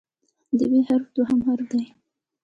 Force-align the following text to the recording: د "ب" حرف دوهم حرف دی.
د 0.57 0.59
"ب" 0.71 0.73
حرف 0.87 1.05
دوهم 1.15 1.39
حرف 1.47 1.67
دی. 1.73 1.83